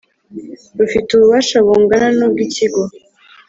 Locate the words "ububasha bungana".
1.11-2.07